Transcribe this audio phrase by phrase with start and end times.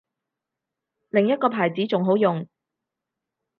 [1.11, 2.47] 另一個牌子仲好用